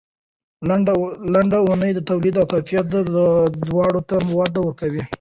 [1.33, 2.85] لنډه اونۍ د تولید او کیفیت
[3.67, 5.03] دواړو ته وده ورکوي.